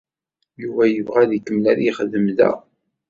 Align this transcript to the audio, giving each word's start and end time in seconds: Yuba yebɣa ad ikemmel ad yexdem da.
Yuba 0.61 0.83
yebɣa 0.87 1.19
ad 1.23 1.31
ikemmel 1.37 1.65
ad 1.71 1.79
yexdem 1.81 2.27
da. 2.37 2.51